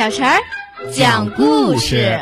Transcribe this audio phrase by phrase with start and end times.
[0.00, 0.40] 小陈儿
[0.90, 2.18] 讲故事。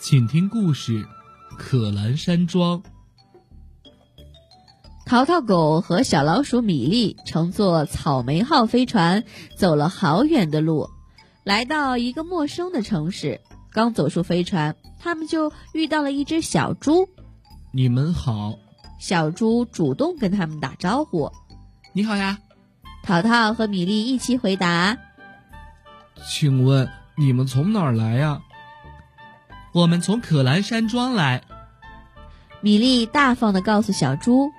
[0.00, 1.04] 请听故事
[1.58, 2.82] 《可兰山庄》。
[5.08, 9.24] 淘淘狗和小老鼠米粒乘坐草莓号飞船
[9.56, 10.90] 走了好远的路，
[11.44, 13.40] 来到一个陌生的城市。
[13.72, 17.08] 刚走出飞船，他们就遇到了一只小猪。
[17.72, 18.58] 你们好，
[18.98, 21.32] 小猪主动跟他们打招呼。
[21.94, 22.36] 你好呀，
[23.02, 24.98] 淘淘和米粒一起回答。
[26.22, 28.42] 请问你们从哪儿来呀？
[29.72, 31.44] 我们从可兰山庄来。
[32.60, 34.50] 米粒大方的告诉小猪。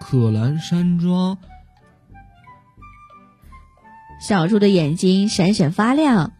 [0.00, 1.38] 可兰山庄。
[4.20, 6.32] 小猪的眼睛闪闪发亮。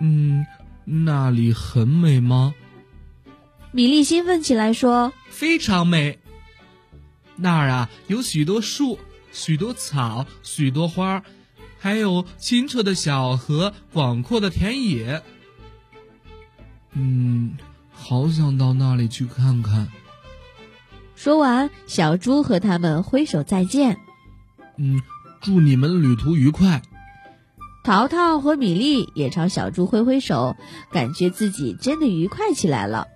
[0.00, 0.44] 嗯，
[0.84, 2.54] 那里很美吗？
[3.70, 6.18] 米粒兴奋起来说：“非常美。
[7.36, 8.98] 那儿啊，有许多树，
[9.32, 11.22] 许多草，许多花，
[11.78, 15.22] 还有清澈的小河，广阔的田野。
[16.92, 17.56] 嗯，
[17.92, 19.88] 好想到那里去看看。”
[21.14, 23.98] 说完，小猪和他们挥手再见。
[24.76, 25.00] 嗯，
[25.40, 26.82] 祝你们旅途愉快。
[27.84, 30.56] 淘淘和米粒也朝小猪挥挥手，
[30.90, 33.08] 感觉自己真的愉快起来了。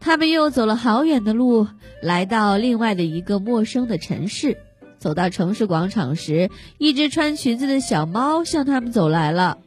[0.00, 1.68] 他们又走了好远的路，
[2.02, 4.58] 来到另外的一个陌生的城市。
[4.98, 9.58] 走到城市广场时，一只穿裙子的小猫向他们走来了。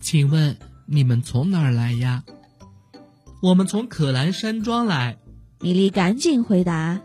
[0.00, 2.24] 请问你们从哪儿来呀？
[3.40, 5.16] 我们从可兰山庄来。
[5.64, 7.00] 米莉赶紧回答：“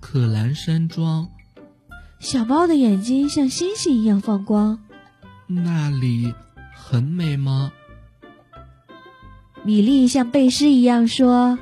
[0.00, 1.28] 可兰山庄。”
[2.18, 4.82] 小猫的眼睛像星星一样放光。
[5.46, 6.32] 那里
[6.74, 7.70] 很美吗？
[9.62, 11.58] 米莉像背诗一样说：“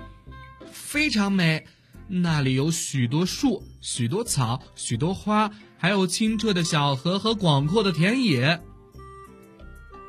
[0.70, 1.66] 非常美，
[2.06, 8.60] 那里有许多树，许多草，许多花，还有清澈的小河和广阔的田野。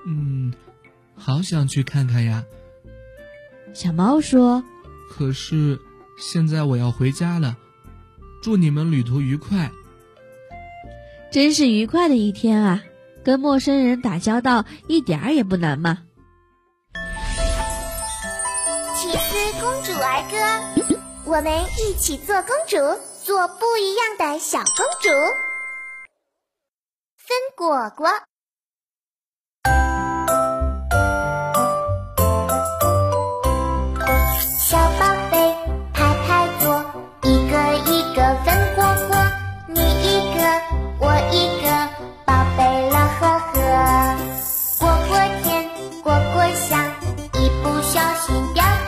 [0.06, 0.54] 嗯，
[1.16, 2.44] 好想去看看呀。”
[3.74, 4.64] 小猫说
[5.10, 5.80] ：“可是
[6.18, 7.58] 现在我要回家了。
[8.42, 9.70] 祝你们旅途愉快。”
[11.32, 12.84] 真是愉快的一天啊！
[13.24, 16.04] 跟陌生人打交道一点儿也不难嘛。
[18.96, 20.38] 奇思公主儿歌，
[21.26, 22.78] 我们一起做公主，
[23.24, 25.10] 做不一样的小公主。
[27.18, 28.08] 分果果。
[47.82, 48.79] 小心。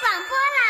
[0.00, 0.69] 广播啦